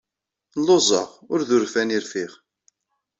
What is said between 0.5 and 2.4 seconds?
Lluẓeɣ. Ur d urfan ay rfiɣ.